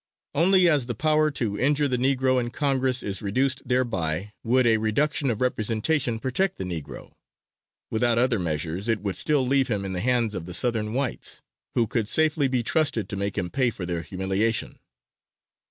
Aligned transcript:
Only 0.33 0.67
as 0.67 0.87
the 0.87 0.95
power 0.95 1.29
to 1.29 1.59
injure 1.59 1.87
the 1.87 1.95
Negro 1.95 2.39
in 2.41 2.49
Congress 2.49 3.03
is 3.03 3.21
reduced 3.21 3.61
thereby, 3.67 4.33
would 4.43 4.65
a 4.65 4.77
reduction 4.77 5.29
of 5.29 5.41
representation 5.41 6.17
protect 6.17 6.57
the 6.57 6.63
Negro; 6.63 7.13
without 7.91 8.17
other 8.17 8.39
measures 8.39 8.89
it 8.89 9.01
would 9.01 9.15
still 9.15 9.45
leave 9.45 9.67
him 9.67 9.85
in 9.85 9.93
the 9.93 9.99
hands 10.01 10.33
of 10.33 10.47
the 10.47 10.55
Southern 10.55 10.93
whites, 10.95 11.43
who 11.75 11.85
could 11.85 12.09
safely 12.09 12.47
be 12.47 12.63
trusted 12.63 13.09
to 13.09 13.15
make 13.15 13.37
him 13.37 13.51
pay 13.51 13.69
for 13.69 13.85
their 13.85 14.01
humiliation. 14.01 14.79